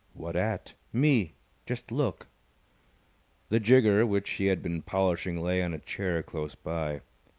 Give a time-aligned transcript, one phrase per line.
[0.15, 1.33] "What at?" "Me.
[1.67, 2.25] Just look!"
[3.49, 7.01] The jigger which he had been polishing lay on a chair close by.